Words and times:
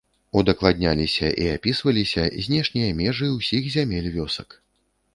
Удакладняліся 0.39 1.29
і 1.43 1.45
апісваліся 1.57 2.23
знешнія 2.49 2.99
межы 3.05 3.33
ўсіх 3.39 3.63
зямель 3.79 4.13
вёсак. 4.21 4.61